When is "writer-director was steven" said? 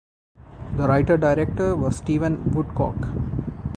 0.87-2.49